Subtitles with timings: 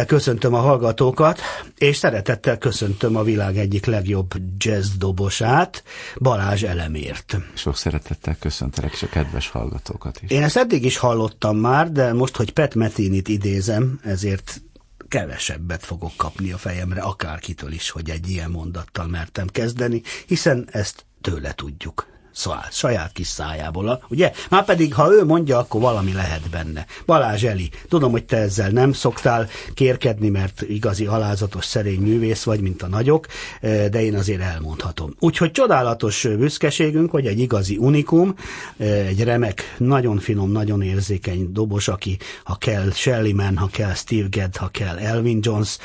[0.00, 1.40] Szeretettel köszöntöm a hallgatókat,
[1.78, 5.82] és szeretettel köszöntöm a világ egyik legjobb jazz dobosát,
[6.20, 7.36] Balázs Elemért.
[7.54, 10.30] Sok szeretettel köszöntelek és a kedves hallgatókat is.
[10.30, 14.62] Én ezt eddig is hallottam már, de most, hogy Pet Metinit idézem, ezért
[15.08, 21.04] kevesebbet fogok kapni a fejemre, akárkitől is, hogy egy ilyen mondattal mertem kezdeni, hiszen ezt
[21.20, 22.09] tőle tudjuk.
[22.32, 24.32] Szóval saját kis szájából, ugye?
[24.50, 26.86] Már pedig, ha ő mondja, akkor valami lehet benne.
[27.06, 32.60] Balázs Eli, tudom, hogy te ezzel nem szoktál kérkedni, mert igazi alázatos szerény művész vagy,
[32.60, 33.26] mint a nagyok,
[33.60, 35.14] de én azért elmondhatom.
[35.18, 38.34] Úgyhogy csodálatos büszkeségünk, hogy egy igazi unikum,
[38.78, 44.28] egy remek, nagyon finom, nagyon érzékeny dobos, aki ha kell Shelley Man, ha kell Steve
[44.30, 45.78] Gadd, ha kell Elvin Jones,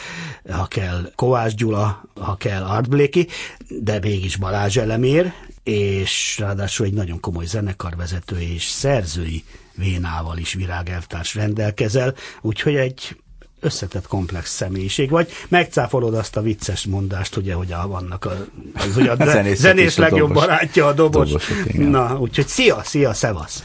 [0.49, 3.27] ha kell Kovács Gyula, ha kell Art Blakey,
[3.67, 5.33] de mégis Balázs Elemér,
[5.65, 9.43] és ráadásul egy nagyon komoly zenekarvezető és szerzői
[9.75, 13.17] vénával is virágelvtárs rendelkezel, úgyhogy egy
[13.59, 15.31] összetett komplex személyiség vagy.
[15.47, 19.59] Megcáfolod azt a vicces mondást, ugye, hogy a, vannak a, az, ugye a, a zenész,
[19.59, 21.27] zenész legjobb dobos, barátja a dobos.
[21.27, 23.63] Dobosok, Na, úgyhogy szia, szia, szevasz!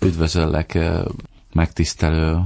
[0.00, 0.78] Üdvözöllek,
[1.52, 2.38] megtisztelő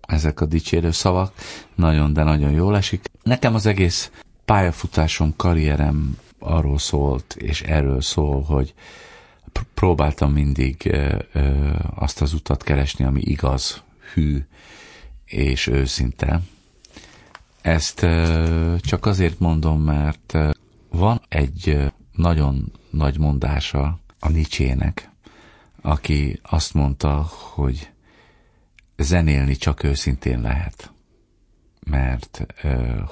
[0.00, 1.32] ezek a dicsérő szavak,
[1.74, 3.04] nagyon, de nagyon jól esik.
[3.22, 4.10] Nekem az egész
[4.44, 8.74] pályafutásom, karrierem arról szólt, és erről szól, hogy
[9.74, 10.96] próbáltam mindig
[11.94, 13.82] azt az utat keresni, ami igaz,
[14.14, 14.44] hű
[15.24, 16.40] és őszinte.
[17.60, 18.06] Ezt
[18.80, 20.38] csak azért mondom, mert
[20.88, 25.10] van egy nagyon nagy mondása a Nicsének,
[25.80, 27.90] aki azt mondta, hogy
[28.96, 30.92] zenélni csak őszintén lehet.
[31.86, 32.46] Mert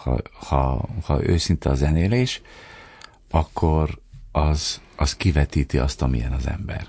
[0.02, 2.42] ha, ha, ha őszinte a zenélés,
[3.30, 3.98] akkor
[4.32, 6.86] az, az kivetíti azt, amilyen az ember.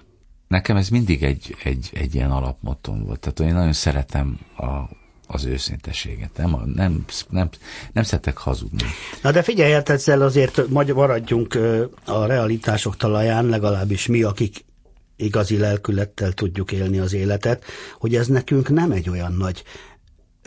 [0.48, 3.20] Nekem ez mindig egy, egy, egy ilyen alapmotton volt.
[3.20, 4.90] Tehát én nagyon szeretem a,
[5.28, 6.38] az őszinteséget.
[6.38, 7.50] Nem, nem, nem,
[7.92, 8.84] nem szeretek hazudni.
[9.22, 11.58] Na de figyelj, hát ezzel azért maradjunk
[12.06, 14.66] a realitások talaján, legalábbis mi, akik
[15.16, 17.64] igazi lelkülettel tudjuk élni az életet,
[18.00, 19.64] hogy ez nekünk nem egy olyan nagy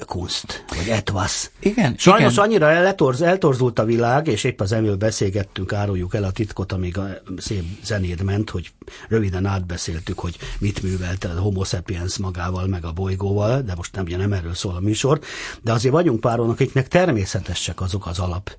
[0.07, 1.51] kunst, vagy etvasz.
[1.61, 2.45] Igen, Sajnos igen.
[2.45, 6.99] annyira eltorz, eltorzult a világ, és épp az emről beszélgettünk, áruljuk el a titkot, amíg
[6.99, 8.73] a szép zenéd ment, hogy
[9.09, 14.05] röviden átbeszéltük, hogy mit művelt a homo sapiens magával, meg a bolygóval, de most nem,
[14.05, 15.21] ugye nem erről szól a műsor,
[15.63, 18.57] de azért vagyunk páron, akiknek természetesek azok az alap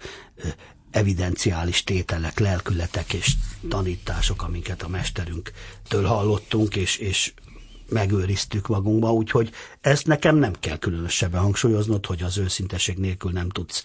[0.92, 3.34] evidenciális tételek, lelkületek és
[3.70, 7.34] tanítások, amiket a mesterünktől hallottunk, és, és
[7.90, 9.52] megőriztük magunkba, úgyhogy
[9.82, 13.84] ezt nekem nem kell különösebben hangsúlyoznod, hogy az őszinteség nélkül nem tudsz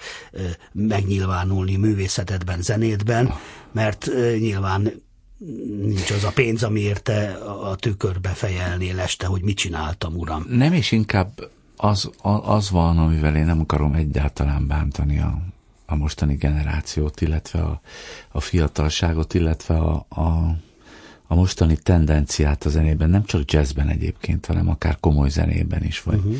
[0.73, 3.35] megnyilvánulni művészetedben, zenétben,
[3.73, 4.93] mert nyilván
[5.81, 10.47] nincs az a pénz, amiért te a tükörbe fejelnél este, hogy mit csináltam, uram.
[10.49, 12.11] Nem is inkább az,
[12.43, 15.39] az van, amivel én nem akarom egyáltalán bántani a,
[15.87, 17.81] a mostani generációt, illetve a,
[18.29, 20.57] a fiatalságot, illetve a, a
[21.31, 26.19] a mostani tendenciát a zenében, nem csak jazzben egyébként, hanem akár komoly zenében is, vagy
[26.19, 26.37] uh-huh.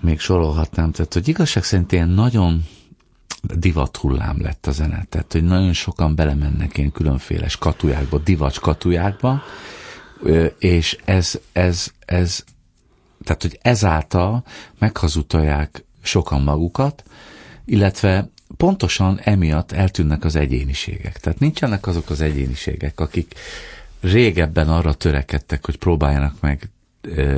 [0.00, 0.90] még sorolhatnám.
[0.90, 2.64] Tehát, hogy igazság szerint ilyen nagyon
[3.42, 5.04] divat hullám lett a zene.
[5.08, 9.42] Tehát, hogy nagyon sokan belemennek ilyen különféle skatujákba, divat skatujákba,
[10.58, 12.44] és ez, ez, ez,
[13.24, 14.44] tehát, hogy ezáltal
[14.78, 17.02] meghazudtolják sokan magukat,
[17.64, 21.18] illetve pontosan emiatt eltűnnek az egyéniségek.
[21.18, 23.34] Tehát nincsenek azok az egyéniségek, akik
[24.00, 26.70] régebben arra törekedtek, hogy próbáljanak meg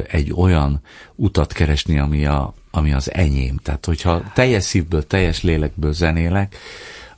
[0.08, 0.80] egy olyan
[1.14, 3.56] utat keresni, ami, a, ami az enyém.
[3.56, 6.56] Tehát, hogyha teljes szívből, teljes lélekből zenélek,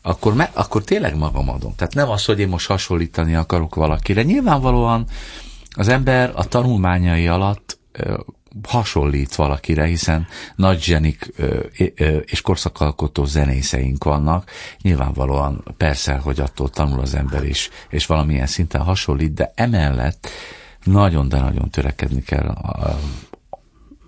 [0.03, 1.75] akkor, me, akkor tényleg magam adom.
[1.77, 4.23] Tehát nem az, hogy én most hasonlítani akarok valakire.
[4.23, 5.07] Nyilvánvalóan
[5.71, 7.79] az ember a tanulmányai alatt
[8.63, 11.33] hasonlít valakire, hiszen nagy zsenik
[12.25, 14.51] és korszakalkotó zenészeink vannak.
[14.83, 20.29] Nyilvánvalóan persze, hogy attól tanul az ember is, és valamilyen szinten hasonlít, de emellett
[20.85, 22.99] nagyon, de nagyon törekedni kell a,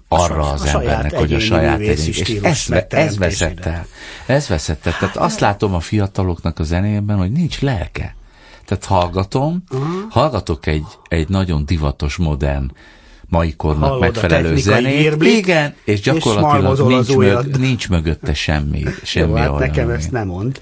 [0.09, 3.87] arra az a embernek, hogy a saját egyéni, és ez, ez veszett el.
[4.26, 4.97] Ez veszett el.
[4.99, 8.17] Tehát azt látom a fiataloknak a zenéjében, hogy nincs lelke.
[8.64, 10.11] Tehát hallgatom, uh-huh.
[10.11, 12.73] hallgatok egy, egy nagyon divatos, modern,
[13.28, 15.00] mai kornak Hallod megfelelő zenét.
[15.00, 18.85] Írblik, igen, és gyakorlatilag és nincs, mög, nincs mögötte semmi.
[19.02, 20.61] semmi Jó, hát olyan, nekem ezt nem mond.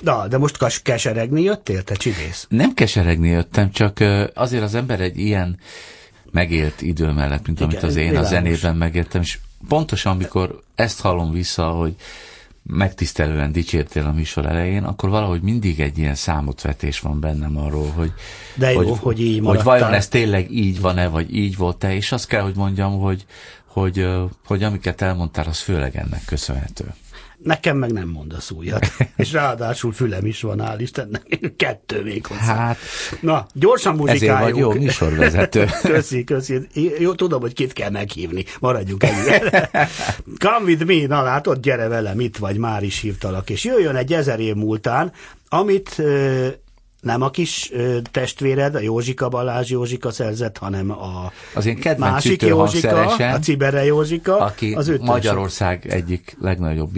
[0.00, 2.46] Na, de most keseregni jöttél, te csibész?
[2.48, 5.58] Nem keseregni jöttem, csak azért az ember egy ilyen
[6.30, 8.30] megélt idő mellett, mint Igen, amit az én világos.
[8.30, 11.94] a zenében megértem, és pontosan, amikor ezt hallom vissza, hogy
[12.68, 18.12] megtisztelően dicsértél a műsor elején, akkor valahogy mindig egy ilyen számotvetés van bennem arról, hogy,
[18.54, 22.12] De jó, hogy, hogy, így hogy vajon ez tényleg így van-e, vagy így volt-e, és
[22.12, 23.26] azt kell, hogy mondjam, hogy,
[23.66, 24.06] hogy,
[24.46, 26.94] hogy amiket elmondtál, az főleg ennek köszönhető.
[27.42, 28.86] Nekem meg nem mondasz újat.
[29.16, 31.38] És ráadásul fülem is van, hál' Istennek.
[31.56, 32.54] Kettő még hozzá.
[32.54, 32.78] Hát,
[33.20, 34.40] Na, gyorsan muzikáljunk.
[34.40, 35.66] Ezért vagy jó műsorvezető.
[35.82, 36.68] köszi, köszi.
[36.98, 38.44] Jó, tudom, hogy kit kell meghívni.
[38.60, 39.38] Maradjunk ennyi.
[40.38, 43.50] Come with me, na látod, gyere velem, itt vagy, már is hívtalak.
[43.50, 45.12] És jöjjön egy ezer év múltán,
[45.48, 46.02] amit
[47.00, 52.12] nem a kis ö, testvéred, a Józsika Balázs Józsika szerzett, hanem a az én kedvenc
[52.12, 55.06] másik Józsika, a Cibere Józsika, aki az ütős.
[55.06, 56.96] Magyarország egyik legnagyobb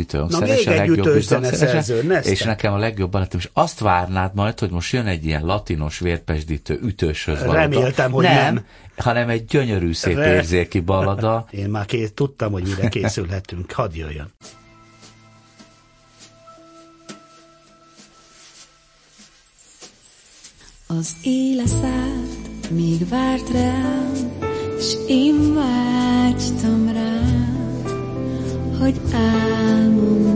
[0.68, 5.24] egy ütőszerző, és nekem a legjobb barátom, és azt várnád majd, hogy most jön egy
[5.24, 7.58] ilyen latinos vérpesdítő ütőshöz valóta.
[7.58, 8.54] Reméltem, hogy nem.
[8.54, 8.64] nem
[8.96, 10.34] hanem egy gyönyörű szép Re...
[10.34, 11.46] érzéki balada.
[11.50, 13.72] Én már két, tudtam, hogy mire készülhetünk.
[13.72, 14.32] Hadd jöjjön.
[20.98, 24.12] Az éle szállt, míg várt rám,
[24.80, 27.20] s én vágytam rá,
[28.78, 30.29] hogy álmomban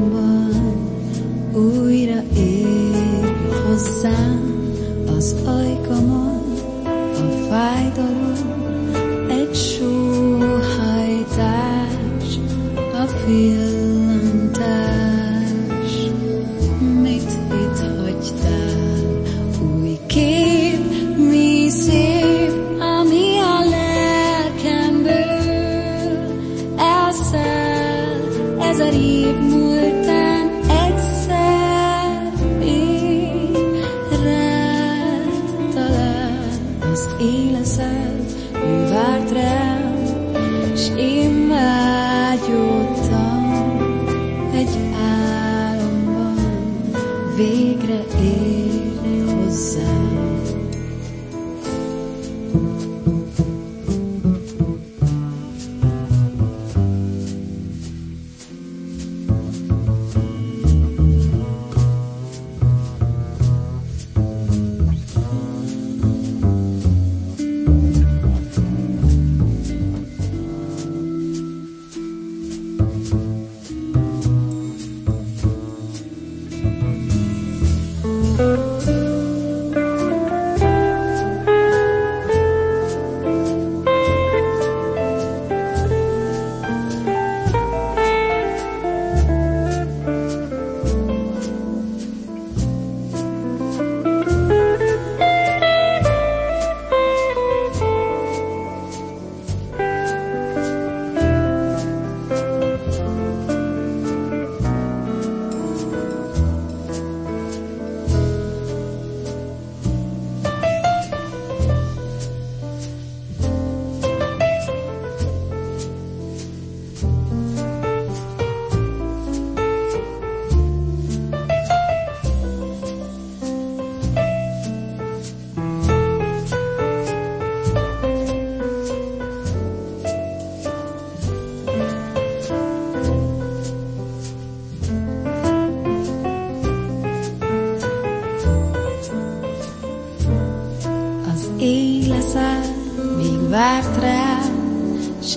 [47.37, 50.14] Vigra e Rosário.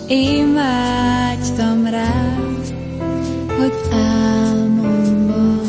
[0.07, 2.37] Én vágytam rá,
[3.57, 5.61] hogy álmomban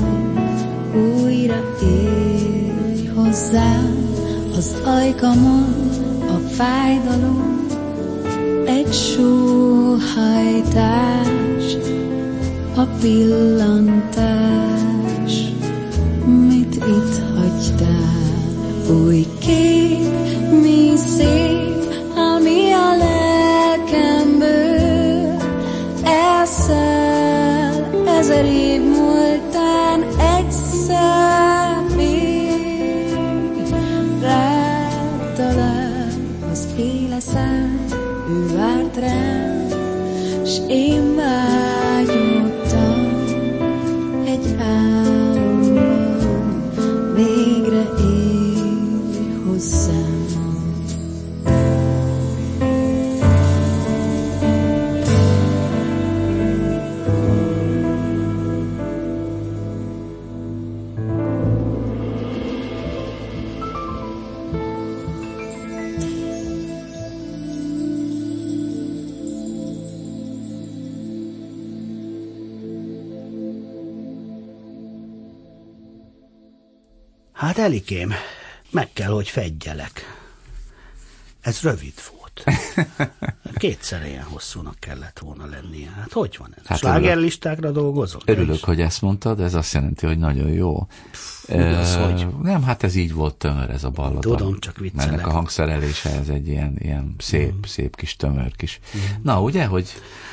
[0.94, 4.08] újra élj hozzám
[4.56, 5.90] az ajkamon
[6.20, 7.66] a fájdalom,
[8.66, 10.06] egy sóhajtás,
[12.76, 14.57] a pillantás,
[36.78, 37.84] az éle szám,
[38.28, 39.68] ő várt rám,
[77.68, 78.12] Hát Elikém,
[78.70, 80.02] meg kell, hogy fedjelek.
[81.40, 82.44] Ez rövid volt.
[83.54, 85.90] Kétszer ilyen hosszúnak kellett volna lennie.
[85.90, 86.66] Hát hogy van ez?
[86.66, 88.20] Hát Slágerlistákra dolgozol?
[88.24, 90.86] Örülök, hogy ezt mondtad, ez azt jelenti, hogy nagyon jó.
[91.48, 92.26] az, Ö, hogy?
[92.42, 94.36] Nem, hát ez így volt tömör ez a ballada.
[94.36, 95.12] Tudom, csak viccelek.
[95.12, 97.62] Ennek a hangszerelése ez egy ilyen, ilyen szép, mm.
[97.62, 98.80] szép kis tömör kis.
[98.96, 99.00] Mm.
[99.22, 99.92] Na, ugye, hogy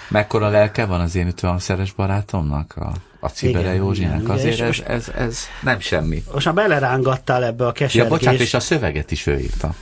[0.10, 2.94] mekkora lelke van az én ütőhangszeres barátomnak, a,
[3.26, 4.22] a Cibere Igen, Józsinak.
[4.22, 6.24] igen, Azért ez, ez, ez, nem semmi.
[6.34, 8.10] Most már belerángattál ebbe a Ja, kesergés.
[8.10, 9.76] bocsánat, és a szöveget is ő írta.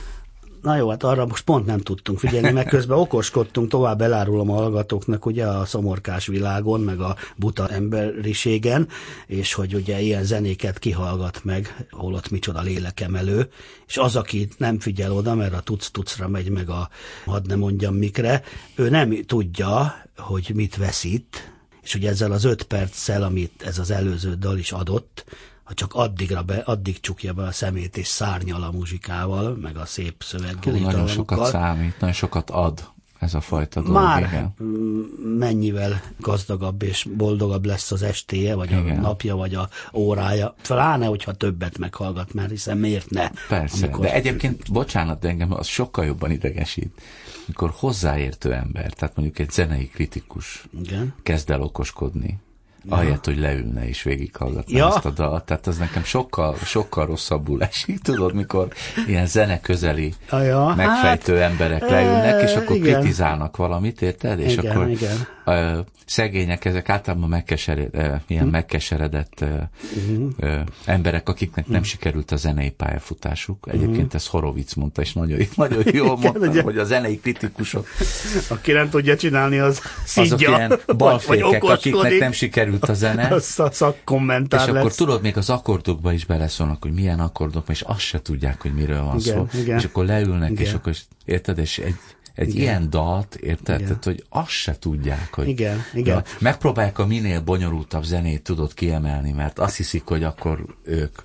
[0.62, 4.54] Na jó, hát arra most pont nem tudtunk figyelni, mert közben okoskodtunk, tovább elárulom a
[4.54, 8.88] hallgatóknak ugye a szomorkás világon, meg a buta emberiségen,
[9.26, 13.48] és hogy ugye ilyen zenéket kihallgat meg, holott micsoda lélekemelő,
[13.86, 16.88] és az, aki nem figyel oda, mert a tuc-tucra megy meg a
[17.24, 18.42] hadd ne mondjam mikre,
[18.74, 21.52] ő nem tudja, hogy mit veszít,
[21.84, 25.24] és ugye ezzel az öt perccel, amit ez az előző dal is adott,
[25.62, 29.86] ha csak addigra be, addig csukja be a szemét és szárnyal a muzsikával, meg a
[29.86, 34.02] szép szöveggel, nagyon sokat számít, nagyon sokat ad ez a fajta dolog.
[34.02, 34.54] már igen.
[35.38, 38.98] mennyivel gazdagabb és boldogabb lesz az estéje, vagy Igen.
[38.98, 40.54] a napja, vagy a órája.
[40.62, 43.30] Pláne, hogyha többet meghallgat, mert hiszen miért ne?
[43.48, 47.02] Persze, de egyébként, bocsánat, de engem az sokkal jobban idegesít,
[47.46, 51.14] mikor hozzáértő ember, tehát mondjuk egy zenei kritikus Igen.
[51.22, 52.38] kezd el okoskodni,
[52.88, 54.86] ahelyett, hogy leülne és végighallgatna Ja.
[54.88, 55.44] ezt a dalt.
[55.44, 58.68] Tehát az nekem sokkal, sokkal rosszabbul esik, tudod, mikor
[59.06, 63.00] ilyen zene közeli Ja, ja, megfejtő hát, emberek leülnek, és eh, akkor igen.
[63.00, 64.38] kritizálnak valamit, érted?
[64.40, 65.16] És Igen, akkor igen.
[65.44, 68.50] ö, szegények, ezek általában megkesered, ö, ilyen Hm.
[68.50, 69.46] megkeseredett ö,
[70.06, 70.26] Mhm.
[70.38, 73.68] ö, emberek, akiknek nem sikerült a zenei pályafutásuk.
[73.72, 76.48] Egyébként ezt Horovic mondta, és nagyon, nagyon jól mondta, Mhm.
[76.48, 76.62] ugye?
[76.62, 77.86] hogy a zenei kritikusok
[78.48, 79.80] Aki nem tudja csinálni, az
[80.16, 83.28] azok szidja, ilyen vagy, vagy balfékek, akiknek nem sikerült a zene.
[83.56, 84.96] A szakkommentár És akkor lesz.
[84.96, 89.02] tudod, még az akkordokba is beleszólnak, hogy milyen akkordok, és azt se tudják, hogy miről
[89.02, 89.58] van Igen, szó.
[89.58, 89.78] igen.
[89.78, 90.64] És akkor leülnek, Igen.
[90.64, 91.94] és akkor, érted, és egy,
[92.34, 92.60] egy Igen.
[92.60, 93.88] ilyen dalt, érted, Igen.
[93.88, 95.48] tehát, hogy azt se tudják, hogy...
[95.48, 96.14] Igen, igen.
[96.14, 101.18] Ja, megpróbálják a minél bonyolultabb zenét tudod kiemelni, mert azt hiszik, hogy akkor ők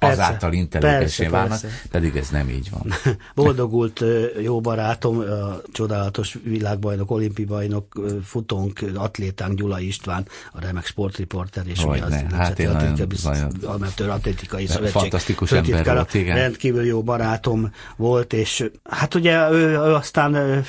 [0.00, 1.80] Persze, azáltal intelligensé válnak, persze.
[1.90, 2.92] pedig ez nem így van.
[3.34, 4.04] Boldogult
[4.42, 11.84] jó barátom, a csodálatos világbajnok, olimpi bajnok, futónk, atlétánk Gyula István, a remek sportriporter, és
[11.84, 16.36] ugye az Hogyne, hát én nagyon- nagyon- Amatőr Atlétikai Szövetség fantasztikus ember volt, igen.
[16.36, 20.64] Rendkívül jó barátom volt, és hát ugye ő, ő aztán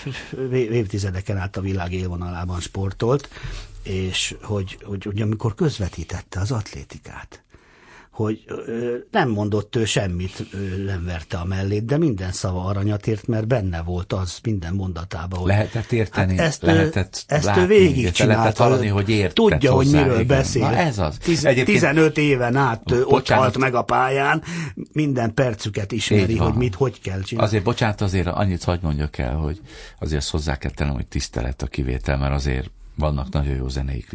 [0.52, 3.30] évtizedeken át a világ élvonalában sportolt,
[3.84, 7.44] és hogy, hogy, hogy amikor közvetítette az atlétikát,
[8.12, 8.46] hogy
[9.12, 13.48] nem mondott ő semmit, ő nem verte a mellét, de minden szava aranyat ért, mert
[13.48, 15.40] benne volt az minden mondatában.
[15.40, 19.10] Hogy Lehetett érteni, hát ezt, lehetett ő, ezt látni, ő végig és lehetett hallani, hogy
[19.10, 20.28] értett Tudja, hogy hozzá, miről igen.
[20.28, 20.62] beszél.
[20.62, 21.18] Na, ez az.
[21.18, 23.44] Tiz, Egyébként- 15 éven át ő ott Bocsánat.
[23.44, 24.44] halt meg a pályán,
[24.94, 27.50] minden percüket ismeri, hogy mit, hogy kell csinálni.
[27.50, 29.62] Azért, bocsánat, azért annyit hagy mondjak el, hogy
[30.00, 34.06] azért hozzá kell tennem, hogy tisztelet a kivétel, mert azért vannak nagyon jó zenei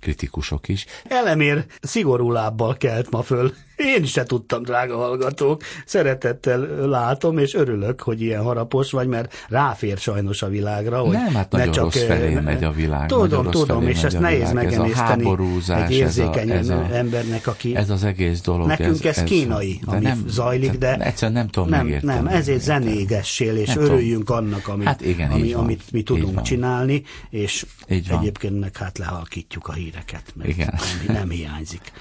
[0.00, 0.86] kritikusok is.
[1.04, 3.54] Elemér szigorú lábbal kelt ma föl.
[3.78, 5.62] Én se tudtam, drága hallgatók.
[5.86, 10.98] Szeretettel látom, és örülök, hogy ilyen harapos vagy, mert ráfér sajnos a világra.
[11.00, 14.02] Hogy Nem, hát ne nagyon rossz felé eh, megy a világ, Tudom, tudom, felé és
[14.02, 14.42] ezt nehéz.
[14.42, 15.30] Ez megemészteni
[15.68, 17.76] egy érzékeny ez a- ez a- embernek, aki...
[17.76, 18.66] Ez az egész dolog.
[18.66, 22.12] Nekünk ez, kínai, ami zajlik, de Egyszerűen nem tudom nem, megérteni.
[22.12, 24.44] nem, ezért zenégessél, és Nem örüljünk tudom.
[24.44, 25.62] annak, amit, Hát igen, ami, van.
[25.62, 30.74] amit mi tudunk csinálni, és egyébként meg hát lehalkítjuk a híreket, mert Igen.
[31.06, 31.92] Nem, nem hiányzik.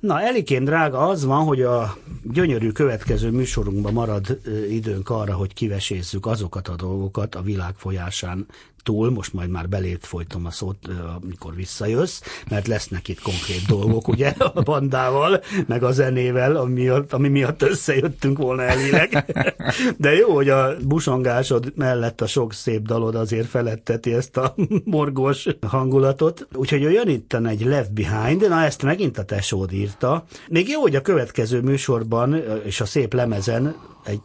[0.00, 6.26] Na, Elikén drága, az van, hogy a gyönyörű következő műsorunkban marad időnk arra, hogy kivesézzük
[6.26, 8.46] azokat a dolgokat a világ folyásán
[8.82, 10.88] túl, most majd már belét folytom a szót,
[11.22, 17.12] amikor visszajössz, mert lesznek itt konkrét dolgok, ugye, a bandával, meg a zenével, ami miatt,
[17.12, 19.24] ami miatt összejöttünk volna elileg.
[19.96, 25.46] De jó, hogy a busongásod mellett a sok szép dalod azért feletteti ezt a morgós
[25.66, 26.48] hangulatot.
[26.54, 30.24] Úgyhogy jön itt egy Left Behind, na ezt megint a tesód írta.
[30.48, 34.20] Még jó, hogy a következő műsorban és a szép lemezen egy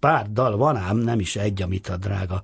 [0.00, 2.42] pár dal van ám, nem is egy, amit a drága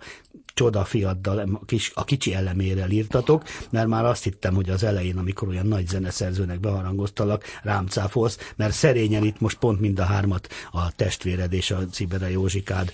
[0.55, 5.19] csoda fiaddal, a, kis, a kicsi elemérrel írtatok, mert már azt hittem, hogy az elején,
[5.19, 10.49] amikor olyan nagy zeneszerzőnek beharangoztalak, rám cáfolsz, mert szerényen itt most pont mind a hármat
[10.73, 12.93] a testvéred és a Cibere Józsikád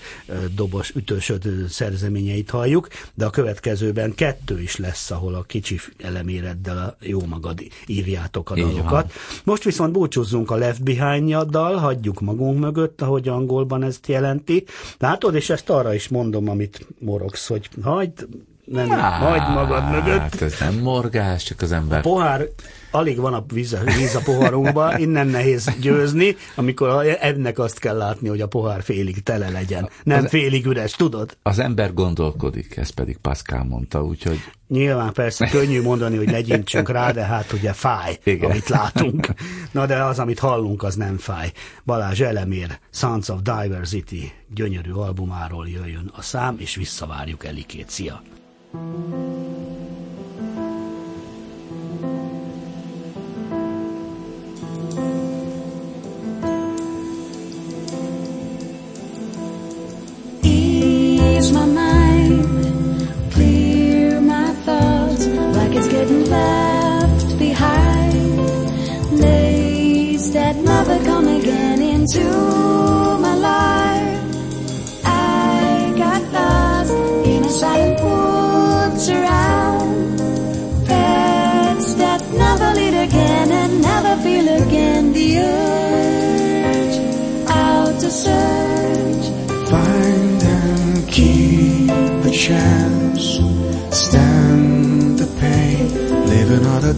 [0.55, 6.97] dobos, ütősöd szerzeményeit halljuk, de a következőben kettő is lesz, ahol a kicsi eleméreddel a
[7.01, 9.13] jó magad írjátok a dalokat.
[9.45, 14.65] Most viszont búcsúzzunk a Left Behind-jaddal, hagyjuk magunk mögött, ahogy angolban ezt jelenti.
[14.99, 18.27] Látod, és ezt arra is mondom, amit morogsz, hogy hagyd,
[18.65, 20.41] nem, Hát, hagyd magad mögött.
[20.41, 22.47] Ez nem morgás, csak az ember A pohár,
[22.97, 28.29] alig van a víz, víz a poharunkba, innen nehéz győzni, amikor ennek azt kell látni,
[28.29, 31.37] hogy a pohár félig tele legyen, nem Az- félig üres, tudod?
[31.43, 37.11] Az ember gondolkodik, ezt pedig Pascal mondta, úgyhogy Nyilván persze könnyű mondani, hogy legyintsünk rá,
[37.11, 38.51] de hát ugye fáj, Igen.
[38.51, 39.29] Amit látunk.
[39.73, 41.53] Na de az, amit hallunk, az nem fáj.
[41.85, 47.91] Balázs Elemér, Sons of Diversity gyönyörű albumáról jöjjön a szám, és visszavárjuk Elikét.
[47.91, 48.23] Szia!
[61.47, 69.21] Ease my mind, clear my thoughts, like it's getting left behind.
[69.21, 72.46] Days that never come again into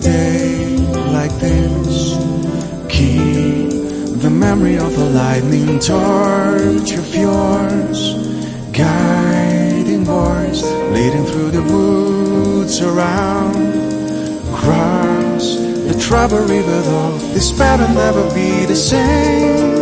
[0.01, 0.77] day
[1.13, 2.17] like this.
[2.89, 8.01] Keep the memory of a lightning torch of yours.
[8.73, 13.55] Guiding voice leading through the woods around.
[14.55, 15.57] Cross
[15.89, 19.78] the troubled river though despair will never be the same.